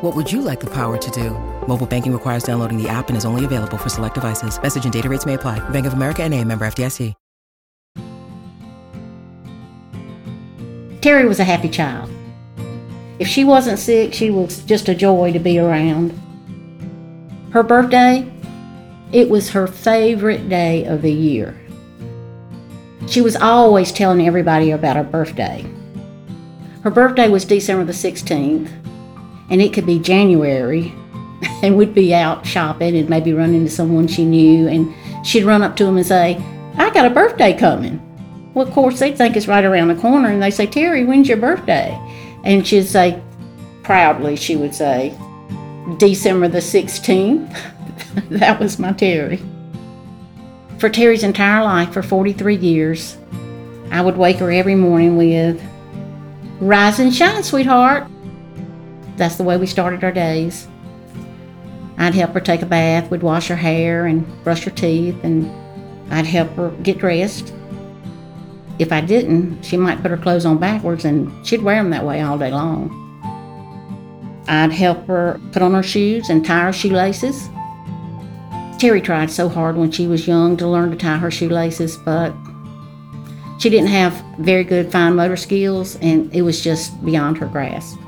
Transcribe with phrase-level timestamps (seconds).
[0.00, 1.30] What would you like the power to do?
[1.66, 4.60] Mobile banking requires downloading the app and is only available for select devices.
[4.60, 5.58] Message and data rates may apply.
[5.68, 7.14] Bank of America and a member FDIC.
[11.00, 12.10] Terri was a happy child.
[13.18, 16.12] If she wasn't sick, she was just a joy to be around.
[17.52, 18.30] Her birthday,
[19.12, 21.58] it was her favorite day of the year.
[23.06, 25.66] She was always telling everybody about her birthday.
[26.82, 28.79] Her birthday was December the 16th,
[29.50, 30.94] and it could be January,
[31.62, 34.94] and we'd be out shopping and maybe run into someone she knew, and
[35.26, 36.42] she'd run up to them and say,
[36.76, 38.00] I got a birthday coming.
[38.54, 41.28] Well, of course, they'd think it's right around the corner, and they say, Terri, when's
[41.28, 41.98] your birthday?
[42.44, 43.22] And she'd say,
[43.82, 45.16] proudly, she would say,
[45.98, 47.56] December the 16th.
[48.30, 49.38] that was my Terri.
[50.78, 53.16] For Terri's entire life, for 43 years,
[53.90, 55.62] I would wake her every morning with,
[56.60, 58.09] Rise and shine, sweetheart.
[59.20, 60.66] That's the way we started our days.
[61.98, 65.46] I'd help her take a bath, we'd wash her hair and brush her teeth, and
[66.10, 67.52] I'd help her get dressed.
[68.78, 72.06] If I didn't, she might put her clothes on backwards and she'd wear them that
[72.06, 72.88] way all day long.
[74.48, 77.50] I'd help her put on her shoes and tie her shoelaces.
[78.78, 82.32] Terri tried so hard when she was young to learn to tie her shoelaces, but
[83.58, 87.98] she didn't have very good fine motor skills and it was just beyond her grasp.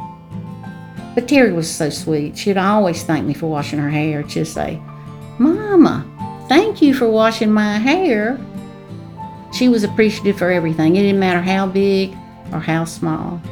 [1.15, 2.39] But Terri was so sweet.
[2.39, 4.27] She'd always thank me for washing her hair.
[4.29, 4.81] She'd say,
[5.39, 6.07] Mama,
[6.49, 8.39] thank you for washing my hair.
[9.53, 10.97] She was appreciative for everything.
[10.97, 12.17] It didn't matter how big
[12.51, 13.43] or how small.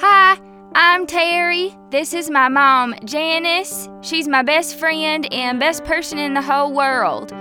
[0.00, 0.38] Hi,
[0.74, 1.78] I'm Terri.
[1.90, 3.90] This is my mom, Janice.
[4.00, 7.34] She's my best friend and best person in the whole world.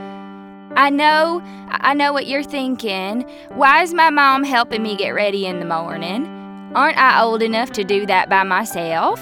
[0.76, 3.30] I know, I know what you're thinking.
[3.50, 6.26] Why is my mom helping me get ready in the morning?
[6.74, 9.20] Aren't I old enough to do that by myself?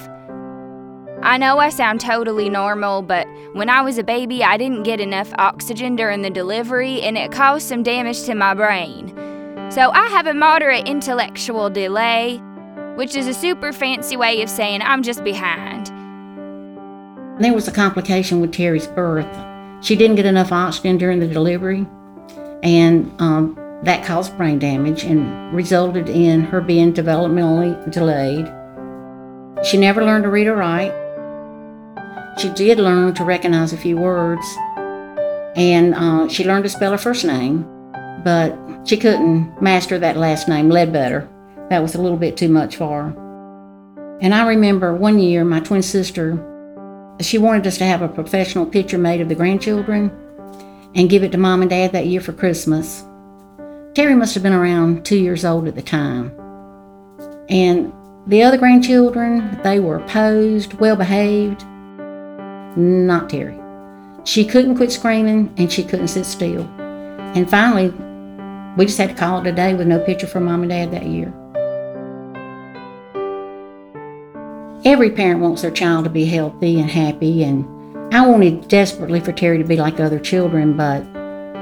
[1.23, 5.01] I know I sound totally normal, but when I was a baby, I didn't get
[5.01, 9.09] enough oxygen during the delivery and it caused some damage to my brain.
[9.69, 12.37] So I have a moderate intellectual delay,
[12.95, 15.87] which is a super fancy way of saying I'm just behind.
[17.41, 19.50] There was a complication with Terri's birth.
[19.81, 21.87] She didn't get enough oxygen during the delivery,
[22.61, 28.45] and um, that caused brain damage and resulted in her being developmentally delayed.
[29.65, 30.93] She never learned to read or write.
[32.39, 34.45] She did learn to recognize a few words,
[35.55, 37.65] and uh, she learned to spell her first name,
[38.23, 38.55] but
[38.85, 41.27] she couldn't master that last name, Ledbetter.
[41.69, 44.17] That was a little bit too much for her.
[44.21, 46.33] And I remember one year, my twin sister,
[47.25, 50.11] she wanted us to have a professional picture made of the grandchildren
[50.95, 53.03] and give it to mom and dad that year for Christmas.
[53.93, 56.31] Terri must have been around two years old at the time.
[57.49, 57.91] And
[58.27, 61.63] the other grandchildren, they were posed, well behaved.
[62.77, 63.57] Not Terri.
[64.25, 66.63] She couldn't quit screaming and she couldn't sit still.
[67.35, 67.89] And finally,
[68.77, 70.91] we just had to call it a day with no picture for mom and dad
[70.91, 71.33] that year.
[74.83, 77.65] Every parent wants their child to be healthy and happy, and
[78.11, 81.03] I wanted desperately for Terri to be like other children, but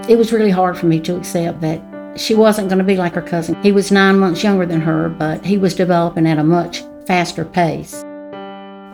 [0.09, 1.81] it was really hard for me to accept that
[2.15, 3.61] she wasn't going to be like her cousin.
[3.61, 7.43] He was nine months younger than her, but he was developing at a much faster
[7.43, 7.93] pace.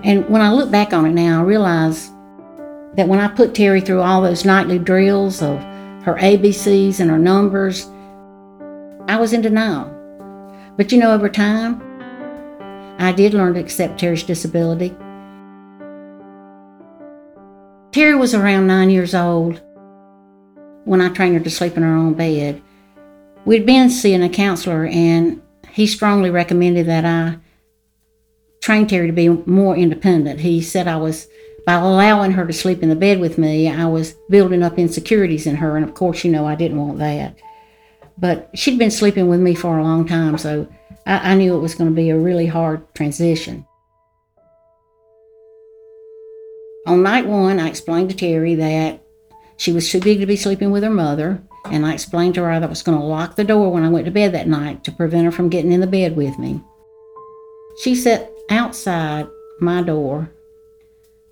[0.03, 2.09] And when I look back on it now, I realize
[2.95, 5.59] that when I put Terri through all those nightly drills of
[6.03, 7.87] her ABCs and her numbers,
[9.07, 9.91] I was in denial.
[10.77, 11.79] But you know, over time,
[12.97, 14.96] I did learn to accept Terri's disability.
[17.91, 19.61] Terri was around nine years old
[20.85, 22.61] when I trained her to sleep in her own bed.
[23.46, 25.41] We'd been seeing a counselor, and
[25.72, 27.37] he strongly recommended that I
[28.61, 30.40] train Terri to be more independent.
[30.40, 31.28] He said I was,
[31.66, 35.46] by allowing her to sleep in the bed with me, I was building up insecurities
[35.46, 37.37] in her, and of course, you know, I didn't want that.
[38.17, 40.67] But she'd been sleeping with me for a long time, so
[41.05, 43.66] I, I knew it was going to be a really hard transition.
[46.87, 49.02] On night one, I explained to Terri that
[49.57, 52.59] she was too big to be sleeping with her mother, and I explained to her
[52.59, 54.84] that I was going to lock the door when I went to bed that night
[54.84, 56.61] to prevent her from getting in the bed with me.
[57.81, 59.28] She sat outside
[59.59, 60.29] my door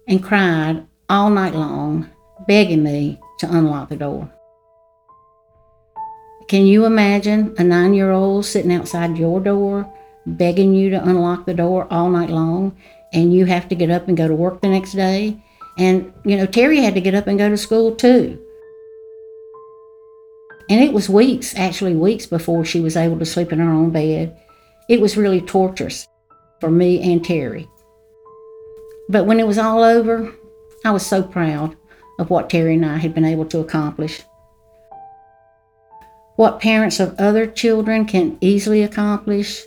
[0.07, 2.09] and cried all night long,
[2.47, 4.32] begging me to unlock the door.
[6.53, 9.91] Can you imagine a nine year old sitting outside your door
[10.27, 12.77] begging you to unlock the door all night long
[13.11, 15.35] and you have to get up and go to work the next day?
[15.79, 18.39] And, you know, Terri had to get up and go to school too.
[20.69, 23.89] And it was weeks, actually weeks before she was able to sleep in her own
[23.89, 24.37] bed.
[24.87, 26.07] It was really torturous
[26.59, 27.67] for me and Terri.
[29.09, 30.31] But when it was all over,
[30.85, 31.75] I was so proud
[32.19, 34.21] of what Terri and I had been able to accomplish.
[36.35, 39.63] What parents of other children can easily accomplish,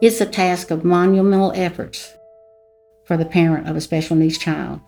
[0.00, 2.12] it's a task of monumental efforts
[3.06, 4.80] for the parent of a special needs child.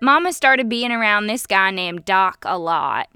[0.00, 3.08] Mama started being around this guy named Doc a lot.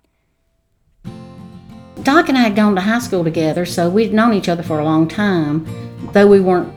[2.02, 4.78] Doc and I had gone to high school together, so we'd known each other for
[4.78, 5.66] a long time,
[6.12, 6.70] though we weren't,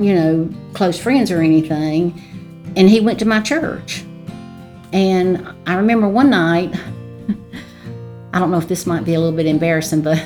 [0.00, 2.18] you know, close friends or anything.
[2.76, 4.04] And he went to my church.
[4.92, 6.74] And I remember one night,
[8.32, 10.24] I don't know if this might be a little bit embarrassing, but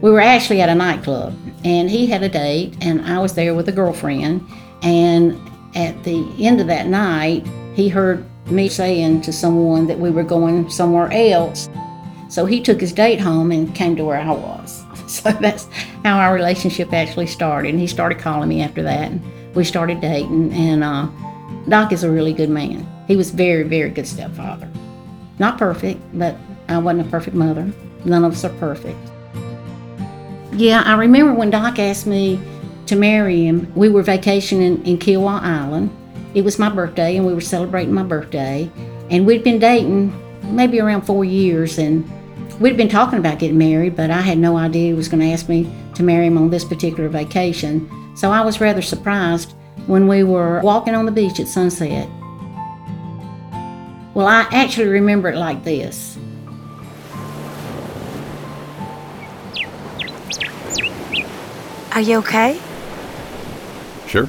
[0.00, 1.34] we were actually at a nightclub
[1.64, 4.46] and he had a date, and I was there with a girlfriend.
[4.82, 5.40] And
[5.74, 10.22] at the end of that night, he heard me saying to someone that we were
[10.22, 11.70] going somewhere else.
[12.28, 14.82] So he took his date home and came to where I was.
[15.06, 15.68] So that's
[16.02, 17.68] how our relationship actually started.
[17.68, 19.12] And he started calling me after that.
[19.12, 19.22] And
[19.54, 20.52] we started dating.
[20.52, 21.08] And uh,
[21.68, 22.84] Doc is a really good man.
[23.06, 24.68] He was very, very good stepfather.
[25.38, 26.36] Not perfect, but
[26.68, 27.70] I wasn't a perfect mother.
[28.04, 28.98] None of us are perfect.
[30.52, 32.40] Yeah, I remember when Doc asked me
[32.86, 35.90] to marry him, we were vacationing in Kiawah Island.
[36.34, 38.70] It was my birthday, and we were celebrating my birthday.
[39.10, 40.12] And we'd been dating
[40.54, 42.08] maybe around four years, and
[42.60, 45.32] we'd been talking about getting married, but I had no idea he was going to
[45.32, 47.88] ask me to marry him on this particular vacation.
[48.16, 49.54] So I was rather surprised
[49.86, 52.08] when we were walking on the beach at sunset.
[54.14, 56.16] Well, I actually remember it like this.
[61.92, 62.60] Are you okay?
[64.06, 64.28] Sure.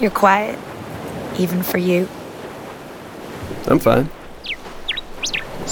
[0.00, 0.58] You're quiet,
[1.36, 2.08] even for you.
[3.66, 4.08] I'm fine.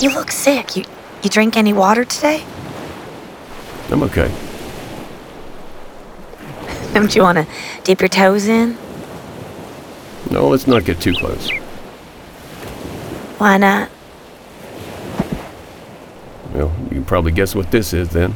[0.01, 0.77] You look sick.
[0.77, 0.85] You
[1.23, 2.45] you drink any water today?
[3.91, 4.33] I'm okay.
[6.95, 7.47] Don't you want to
[7.85, 8.77] dip your toes in?
[10.33, 11.51] No, let's not get too close.
[13.39, 13.91] Why not?
[16.53, 18.35] Well, you can probably guess what this is then.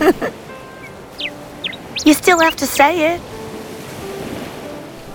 [2.04, 3.20] You still have to say it.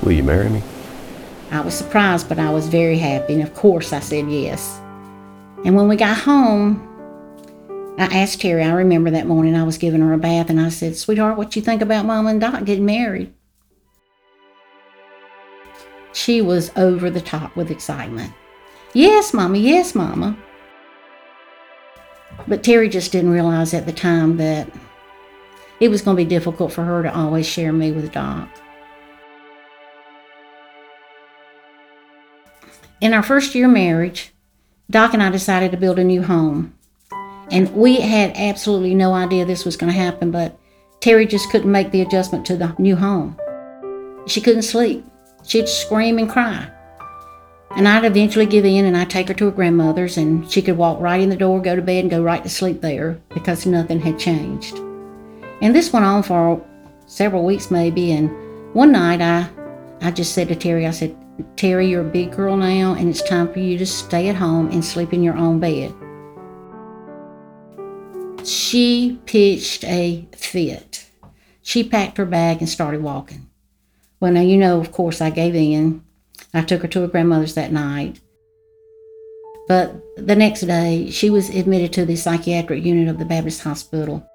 [0.01, 0.61] Will you marry me?
[1.51, 4.79] I was surprised, but I was very happy, and of course I said yes.
[5.65, 6.81] And when we got home,
[7.97, 10.69] I asked Terri, I remember that morning I was giving her a bath, and I
[10.69, 13.33] said, Sweetheart, what you think about Mama and Doc getting married?
[16.17, 18.33] She was over the top with excitement.
[18.93, 20.35] Yes, Mama, yes, Mama.
[22.47, 24.67] But Terri just didn't realize at the time that
[25.79, 28.49] it was going to be difficult for her to always share me with Doc.
[32.99, 34.33] In our first year marriage,
[34.89, 36.73] Doc and I decided to build a new home.
[37.51, 40.57] And we had absolutely no idea this was going to happen, but
[40.99, 43.39] Terri just couldn't make the adjustment to the new home.
[44.25, 45.05] She couldn't sleep.
[45.47, 46.69] She'd scream and cry.
[47.71, 50.77] And I'd eventually give in and I'd take her to her grandmother's, and she could
[50.77, 53.65] walk right in the door, go to bed, and go right to sleep there because
[53.65, 54.77] nothing had changed.
[55.61, 56.61] And this went on for
[57.05, 58.11] several weeks, maybe.
[58.11, 58.29] And
[58.73, 59.49] one night I,
[60.01, 61.15] I just said to Terri, I said,
[61.55, 64.69] Terri, you're a big girl now, and it's time for you to stay at home
[64.71, 65.93] and sleep in your own bed.
[68.45, 71.09] She pitched a fit.
[71.61, 73.46] She packed her bag and started walking.
[74.19, 76.03] Well, now you know, of course, I gave in.
[76.53, 78.19] I took her to her grandmother's that night.
[79.67, 84.25] But the next day, she was admitted to the psychiatric unit of the Baptist Hospital.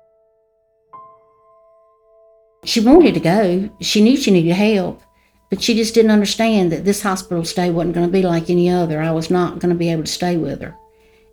[2.64, 3.70] She wanted to go.
[3.80, 5.02] She knew she needed help,
[5.50, 8.70] but she just didn't understand that this hospital stay wasn't going to be like any
[8.70, 9.00] other.
[9.00, 10.76] I was not going to be able to stay with her.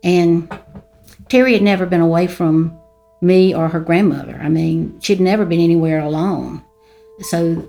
[0.02, 0.48] And
[1.28, 2.76] Terri had never been away from
[3.20, 4.40] me or her grandmother.
[4.42, 6.64] I mean, she'd never been anywhere alone.
[7.20, 7.68] So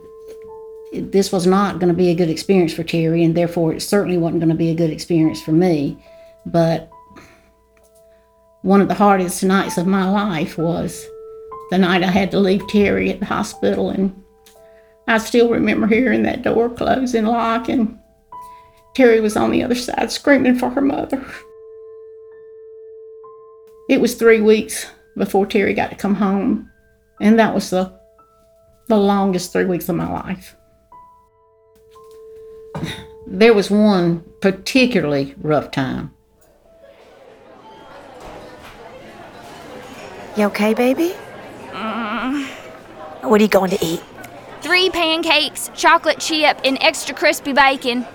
[0.93, 4.17] this was not going to be a good experience for Terri, and therefore it certainly
[4.17, 5.97] wasn't going to be a good experience for me.
[6.45, 6.89] But
[8.61, 11.05] one of the hardest nights of my life was
[11.69, 14.23] the night I had to leave Terri at the hospital, and
[15.07, 17.97] I still remember hearing that door close and lock, and
[18.95, 21.25] Terri was on the other side screaming for her mother.
[23.89, 26.69] It was three weeks before Terri got to come home.
[27.19, 27.93] And that was the
[28.87, 30.55] the longest three weeks of my life.
[33.33, 36.11] There was one particularly rough time.
[40.35, 41.13] You okay, baby?
[41.69, 42.45] Mm.
[43.23, 44.01] What are you going to eat?
[44.59, 48.05] Three pancakes, chocolate chip, and extra crispy bacon.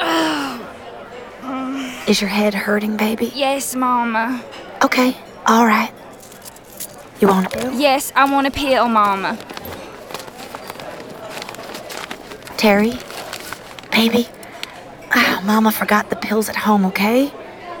[2.08, 3.30] Is your head hurting, baby?
[3.34, 4.42] Yes, Mama.
[4.82, 5.14] Okay,
[5.44, 5.92] all right.
[7.20, 7.72] You want a pill?
[7.74, 9.36] Yes, I want a pill, Mama.
[12.56, 12.98] Terri?
[13.90, 14.26] Baby?
[15.12, 17.32] Ah, Mama forgot the pills at home, okay?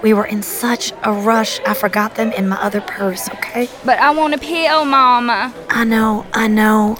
[0.02, 3.68] We were in such a rush, I forgot them in my other purse, okay?
[3.84, 5.52] But I want a pill, Mama.
[5.68, 6.96] I know, I know.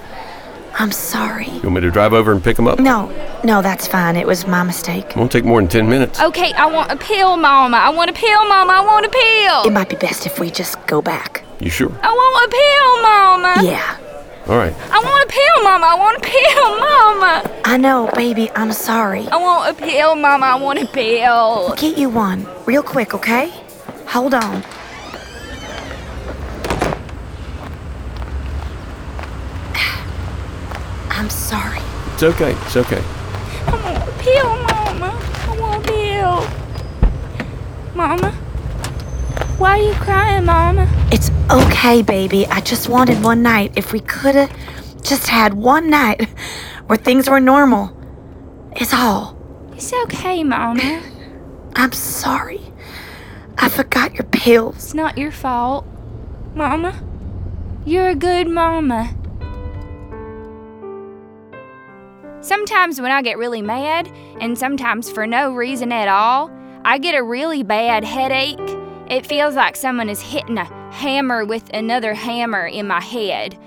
[0.81, 1.47] I'm sorry.
[1.47, 2.79] You want me to drive over and pick them up?
[2.79, 3.11] No,
[3.43, 4.17] no, that's fine.
[4.17, 5.17] It was my mistake.
[5.17, 6.21] Won't take more than 10 minutes.
[6.21, 7.77] Okay, I want a pill, Mama.
[7.77, 8.73] I want a pill, Mama.
[8.75, 9.65] I want a pill.
[9.65, 11.43] It might be best if we just go back.
[11.61, 11.91] You sure?
[12.03, 13.73] I want a pill, Mama.
[13.73, 14.08] Yeah.
[14.49, 14.75] All right.
[14.91, 15.87] I want a pill, Mama.
[15.87, 17.61] I want a pill, Mama.
[17.67, 18.51] I know, baby.
[18.57, 19.29] I'm sorry.
[19.29, 20.47] I want a pill, Mama.
[20.47, 21.75] I want a pill.
[21.77, 23.53] Get you one real quick, okay?
[24.07, 24.65] Hold on.
[31.11, 31.83] I'm sorry.
[32.15, 32.53] It's okay.
[32.53, 33.03] It's okay.
[33.67, 35.13] I want a pill, Mama.
[35.47, 36.47] I want a pill.
[37.95, 38.48] Mama?
[39.59, 40.87] Why are you crying, Mama?
[41.11, 42.47] It's okay, baby.
[42.47, 43.73] I just wanted one night.
[43.75, 46.29] If we could have just had one night
[46.87, 47.91] where things were normal.
[48.77, 49.37] It's all.
[49.73, 51.03] It's okay, Mama.
[51.75, 52.61] I'm sorry.
[53.57, 54.77] I forgot your pills.
[54.77, 55.85] It's not your fault.
[56.55, 57.03] Mama?
[57.85, 59.13] You're a good mama.
[62.43, 64.09] Sometimes when I get really mad,
[64.41, 66.49] and sometimes for no reason at all,
[66.85, 68.78] I get a really bad headache.
[69.11, 73.59] It feels like someone is hitting a hammer with another hammer in my head.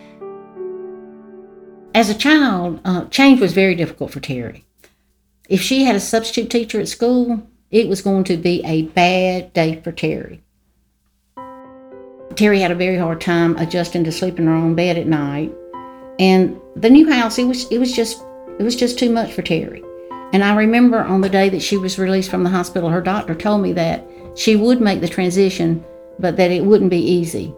[1.95, 4.63] As a child, uh, change was very difficult for Terri.
[5.49, 9.51] If she had a substitute teacher at school, it was going to be a bad
[9.53, 10.41] day for Terri.
[12.35, 15.51] Terri had a very hard time adjusting to sleeping in her own bed at night,
[16.19, 18.23] and the new house it was it was just
[18.59, 19.83] it was just too much for Terri.
[20.33, 23.35] And I remember on the day that she was released from the hospital, her doctor
[23.35, 25.83] told me that she would make the transition,
[26.19, 27.53] but that it wouldn't be easy.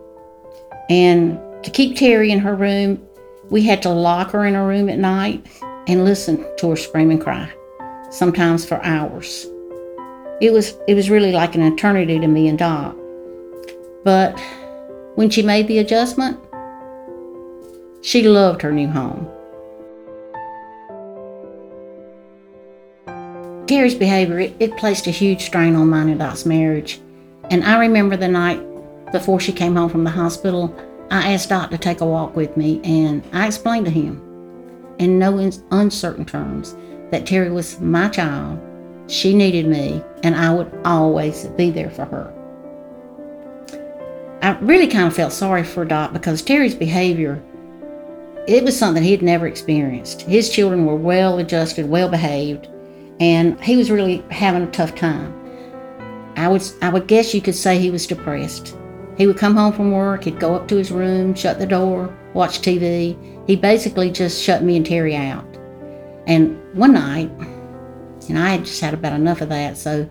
[0.89, 3.01] And to keep Terri in her room,
[3.49, 5.45] we had to lock her in her room at night
[5.87, 7.51] and listen to her scream and cry,
[8.09, 9.47] sometimes for hours.
[10.41, 12.95] It was it was really like an eternity to me and Doc.
[14.03, 14.37] But
[15.15, 16.39] when she made the adjustment,
[18.01, 19.29] she loved her new home.
[23.73, 27.01] Terri's behavior, it, it placed a huge strain on mine and Doc's marriage.
[27.49, 28.61] And I remember the night
[29.11, 30.71] before she came home from the hospital,
[31.09, 34.21] I asked Doc to take a walk with me, and I explained to him,
[34.99, 36.75] in no in- uncertain terms,
[37.09, 38.59] that Terri was my child,
[39.07, 42.31] she needed me, and I would always be there for her.
[44.43, 47.41] I really kind of felt sorry for Doc because Terri's behavior,
[48.47, 50.21] it was something he'd never experienced.
[50.21, 52.67] His children were well adjusted, well behaved,
[53.23, 55.33] and he was really having a tough time.
[56.35, 58.75] I would I would guess you could say he was depressed.
[59.17, 62.13] He would come home from work, he'd go up to his room, shut the door,
[62.33, 63.15] watch TV.
[63.47, 65.45] He basically just shut me and Terri out.
[66.27, 67.31] And one night,
[68.27, 70.09] and I had just had about enough of that, so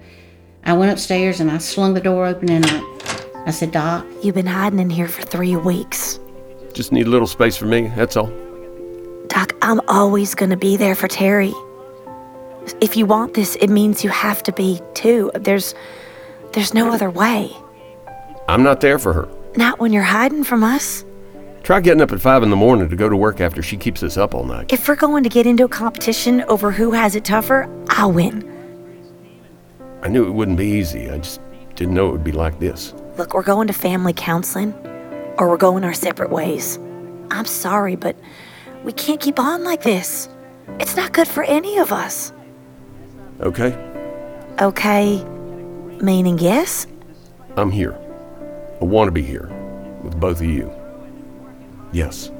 [0.64, 4.36] I went upstairs and I slung the door open and I, I said, Doc, You've
[4.36, 6.18] been hiding in here for three weeks.
[6.72, 7.88] Just need a little space for me.
[7.88, 8.32] That's all.
[9.26, 11.52] Doc, I'm always gonna be there for Terri.
[12.80, 15.30] If you want this, it means you have to be too.
[15.34, 15.74] There's
[16.52, 17.50] there's no other way.
[18.48, 19.28] I'm not there for her.
[19.56, 21.04] Not when you're hiding from us.
[21.62, 24.02] Try getting up at 5 in the morning to go to work after she keeps
[24.02, 24.72] us up all night.
[24.72, 28.48] If we're going to get into a competition over who has it tougher, I'll win.
[30.02, 31.08] I knew it wouldn't be easy.
[31.08, 31.40] I just
[31.76, 32.92] didn't know it would be like this.
[33.16, 34.72] Look, we're going to family counseling
[35.38, 36.78] or we're going our separate ways.
[37.30, 38.16] I'm sorry, but
[38.82, 40.28] we can't keep on like this.
[40.80, 42.32] It's not good for any of us.
[43.40, 43.72] Okay?
[44.60, 45.24] Okay,
[46.00, 46.86] meaning yes?
[47.56, 47.98] I'm here.
[48.80, 49.48] I want to be here
[50.02, 50.72] with both of you.
[51.92, 52.30] Yes.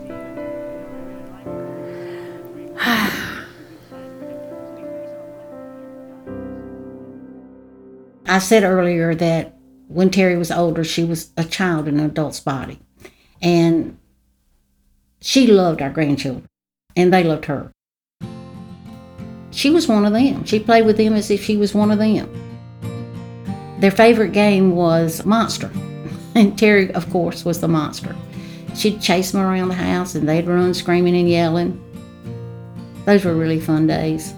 [8.33, 9.59] I said earlier that
[9.89, 12.79] when Terri was older, she was a child in an adult's body.
[13.43, 13.99] And
[15.21, 16.49] she loved our grandchildren,
[16.97, 17.71] and they loved her.
[19.53, 20.45] She was one of them.
[20.45, 22.29] She played with them as if she was one of them.
[23.79, 25.71] Their favorite game was Monster.
[26.35, 28.17] And Terri, of course, was the monster.
[28.75, 31.79] She'd chase them around the house and they'd run screaming and yelling.
[33.05, 34.33] Those were really fun days.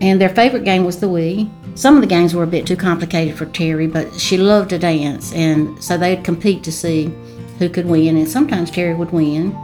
[0.00, 1.50] And their favorite game was the Wii.
[1.74, 4.78] Some of the games were a bit too complicated for Terri, but she loved to
[4.78, 7.12] dance, and so they'd compete to see
[7.58, 9.56] who could win, and sometimes Terri would win.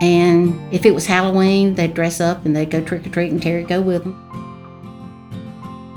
[0.00, 3.40] And if it was Halloween, they'd dress up and they'd go trick or treat, and
[3.40, 4.20] Terri'd go with them.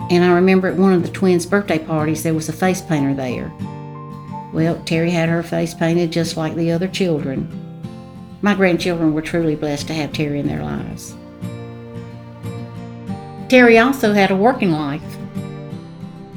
[0.10, 3.13] And I remember at one of the twins' birthday parties, there was a face painter
[3.13, 3.51] there.
[4.54, 7.50] Well, Terri had her face painted just like the other children.
[8.42, 11.16] My grandchildren were truly blessed to have Terri in their lives.
[13.50, 15.01] Terri also had a working life.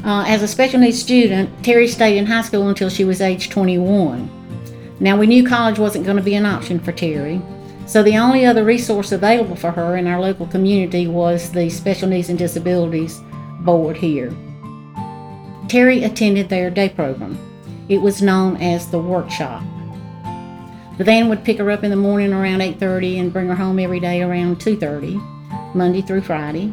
[0.04, 3.50] Uh, as a special needs student, Terri stayed in high school until she was age
[3.50, 4.39] 21.
[5.00, 7.40] Now, we knew college wasn't going to be an option for Terri,
[7.88, 12.08] so the only other resource available for her in our local community was the Special
[12.08, 13.18] Needs and Disabilities
[13.60, 14.30] Board here.
[15.68, 17.38] Terri attended their day program.
[17.88, 19.62] It was known as the workshop.
[20.98, 23.78] The van would pick her up in the morning around 8:30 and bring her home
[23.78, 25.18] every day around 2:30,
[25.74, 26.72] Monday through Friday.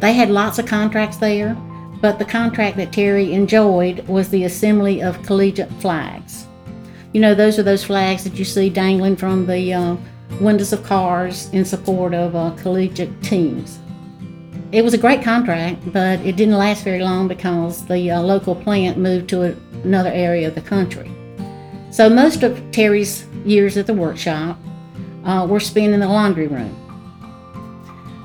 [0.00, 1.54] They had lots of contracts there,
[2.00, 6.47] but the contract that Terri enjoyed was the assembly of collegiate flags.
[7.12, 9.96] You know, those are those flags that you see dangling from the uh,
[10.40, 13.78] windows of cars in support of uh, collegiate teams.
[14.72, 18.54] It was a great contract, but it didn't last very long because the uh, local
[18.54, 21.10] plant moved to a, another area of the country.
[21.90, 24.58] So most of Terri's years at the workshop
[25.24, 26.74] uh, were spent in the laundry room.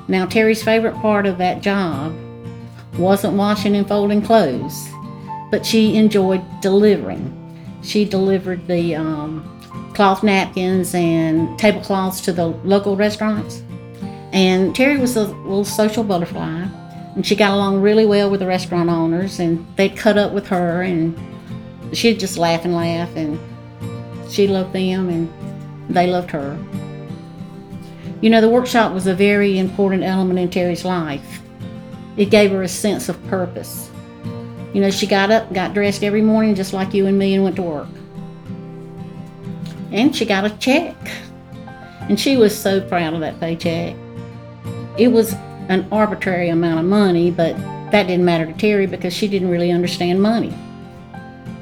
[0.10, 2.14] Now, Terri's favorite part of that job
[2.98, 4.90] wasn't washing and folding clothes,
[5.50, 7.40] but she enjoyed delivering.
[7.84, 13.62] She delivered the um, cloth napkins and tablecloths to the local restaurants.
[14.32, 16.68] And Terri was a little social butterfly,
[17.16, 20.48] and she got along really well with the restaurant owners, and they'd cut up with
[20.48, 21.16] her, and
[21.96, 23.40] she'd just laugh and laugh, and
[24.32, 25.32] she loved them, and
[25.90, 26.58] they loved her.
[28.22, 31.42] You know, the workshop was a very important element in Terri's life.
[32.16, 33.92] It gave her a sense of purpose.
[34.74, 37.44] You know, she got up, got dressed every morning just like you and me, and
[37.44, 37.88] went to work.
[39.92, 40.96] And she got a check.
[42.10, 43.96] And she was so proud of that paycheck.
[44.98, 45.34] It was
[45.70, 47.56] an arbitrary amount of money, but
[47.92, 50.54] that didn't matter to Terri because she didn't really understand money.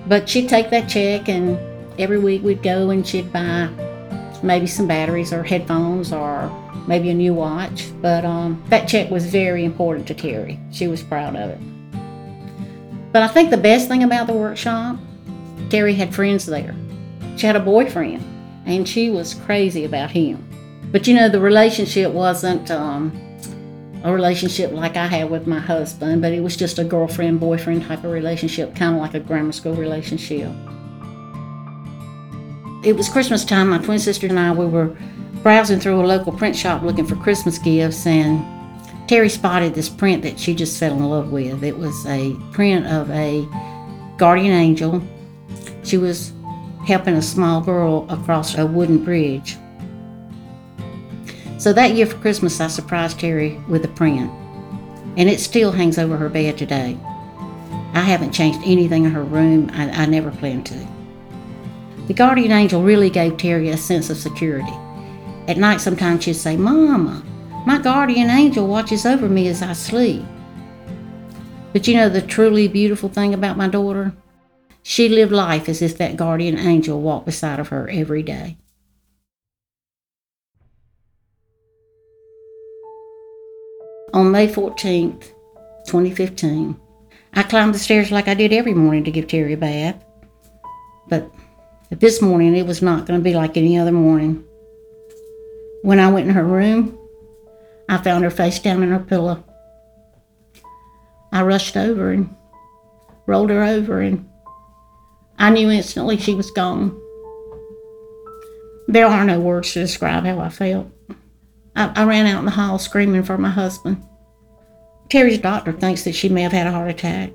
[0.08, 1.60] But she'd take that check, and
[2.00, 3.70] every week we'd go and she'd buy
[4.42, 6.50] maybe some batteries or headphones or
[6.88, 7.92] maybe a new watch.
[8.02, 10.58] But um, that check was very important to Terri.
[10.74, 11.60] She was proud of it.
[13.12, 14.98] But I think the best thing about the workshop,
[15.70, 16.76] Terri had friends there.
[17.36, 18.24] She had a boyfriend,
[18.66, 20.48] and she was crazy about him.
[20.92, 23.12] But you know, the relationship wasn't um,
[24.04, 27.84] a relationship like I had with my husband, but it was just a girlfriend boyfriend
[27.84, 30.52] type of relationship, kind of like a grammar school relationship.
[32.84, 33.70] It was Christmas time.
[33.70, 34.96] My twin sister and I we were
[35.44, 38.44] browsing through a local print shop looking for Christmas gifts, and
[39.12, 41.66] Terri spotted this print that she just fell in love with.
[41.66, 43.46] It was a print of a
[44.16, 45.04] guardian angel.
[45.84, 46.32] She was
[46.88, 49.58] helping a small girl across a wooden bridge.
[51.58, 54.32] So that year for Christmas, I surprised Terri with a print,
[55.18, 56.98] and it still hangs over her bed today.
[57.94, 60.88] I haven't changed anything in her room, I, I never plan to.
[62.08, 64.72] The guardian angel really gave Terri a sense of security.
[65.50, 67.22] At night, sometimes she'd say, Mama,
[67.66, 70.24] my guardian angel watches over me as I sleep.
[71.74, 74.14] But you know the truly beautiful thing about my daughter?
[74.84, 78.58] She lived life as if that guardian angel walked beside of her every day.
[84.14, 85.32] On May 14th,
[85.86, 86.78] 2015,
[87.34, 90.04] I climbed the stairs like I did every morning to give Terri a bath.
[91.08, 91.32] But
[91.90, 94.44] this morning, it was not going to be like any other morning.
[95.84, 96.98] When I went in her room,
[97.92, 99.44] I found her face down in her pillow.
[101.34, 102.34] I rushed over and
[103.28, 104.30] rolled her over, and
[105.38, 106.98] I knew instantly she was gone.
[108.88, 110.90] There are no words to describe how I felt.
[111.76, 114.02] I, I ran out in the hall screaming for my husband.
[115.10, 117.34] Terri's doctor thinks that she may have had a heart attack,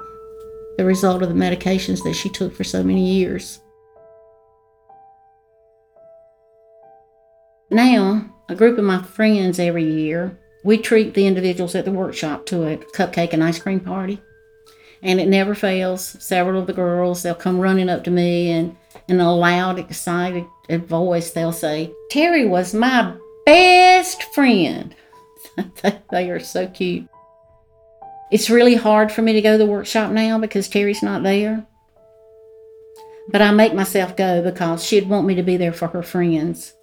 [0.78, 3.60] the result of the medications that she took for so many years.
[7.70, 12.44] Now, a group of my friends every year, we treat the individuals at the workshop
[12.44, 14.20] to a cupcake and ice cream party.
[15.00, 16.04] And it never fails.
[16.18, 18.76] Several of the girls, they'll come running up to me and
[19.06, 24.92] in a loud, excited voice, they'll say, Terri was my best friend.
[26.10, 27.06] they are so cute.
[28.32, 31.64] It's really hard for me to go to the workshop now because Terri's not there.
[33.28, 36.75] But I make myself go because she'd want me to be there for her friends.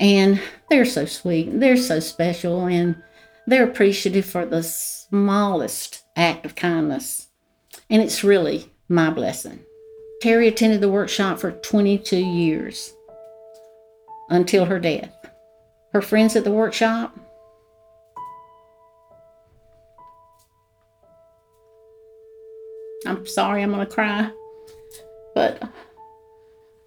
[0.00, 3.02] And they're so sweet, they're so special, and
[3.46, 7.28] they're appreciative for the smallest act of kindness.
[7.90, 9.60] And it's really my blessing.
[10.22, 12.92] Terri attended the workshop for 22 years
[14.28, 15.14] until her death.
[15.92, 17.18] Her friends at the workshop,
[23.06, 24.30] I'm sorry, I'm going to cry,
[25.34, 25.62] but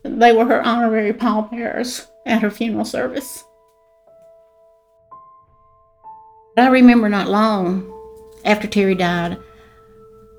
[0.04, 3.44] they were her honorary pallbearers at her funeral service.
[6.58, 7.92] I remember not long
[8.44, 9.38] after Terri died,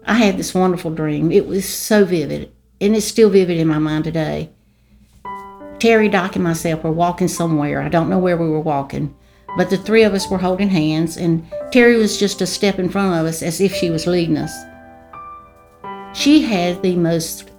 [0.05, 1.31] I had this wonderful dream.
[1.31, 4.51] It was so vivid, and it's still vivid in my mind today.
[5.79, 7.81] Terri, Doc, and myself were walking somewhere.
[7.83, 9.15] I don't know where we were walking,
[9.57, 12.89] but the three of us were holding hands, and Terri was just a step in
[12.89, 14.53] front of us as if she was leading us.
[16.15, 17.51] She had the most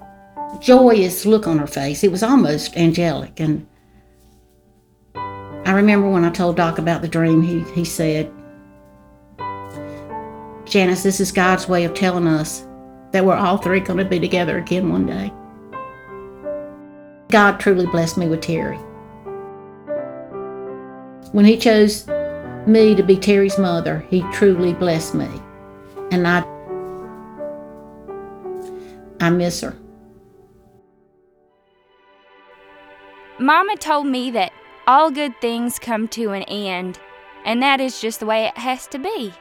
[0.60, 2.04] joyous look on her face.
[2.04, 3.40] It was almost angelic.
[3.40, 3.68] And
[5.66, 8.32] I remember when I told Doc about the dream, he, he said,
[10.66, 12.68] Janice, this is God's way of telling us
[13.12, 15.32] that we're all three going to be together again one day.
[17.30, 18.80] God truly blessed me with Terri.
[21.32, 22.08] When He chose
[22.68, 25.30] me to be Terri's mother, He truly blessed me.
[26.12, 26.44] And I,
[29.20, 29.76] I miss her.
[33.40, 34.53] Mama told me that
[34.88, 37.00] all good things come to an end,
[37.46, 39.34] and that is just the way it has to be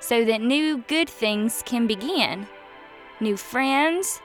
[0.00, 2.46] so that new good things can begin.
[3.20, 4.20] New friends,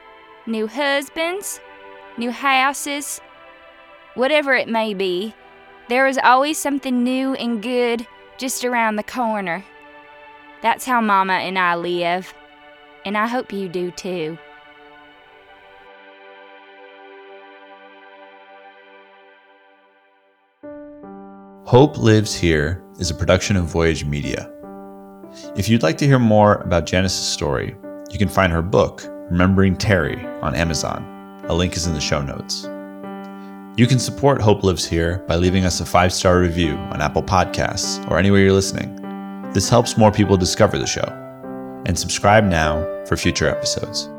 [0.46, 1.62] new husbands,
[2.18, 3.22] new houses,
[4.16, 5.34] whatever it may be,
[5.88, 8.06] there is always something new and good
[8.38, 9.64] just around the corner.
[10.62, 12.34] That's how Mama and I live,
[13.06, 14.38] and I hope you do too.
[21.70, 24.52] Hope Lives Here is a production of Voyage Media.
[25.56, 27.76] If you'd like to hear more about Janice's story,
[28.10, 31.06] you can find her book, Remembering Terri, on Amazon.
[31.48, 32.64] A link is in the show notes.
[33.80, 37.22] You can support Hope Lives Here by leaving us a five star review on Apple
[37.22, 38.96] Podcasts or anywhere you're listening.
[39.54, 41.06] This helps more people discover the show.
[41.86, 44.10] And subscribe now for future episodes.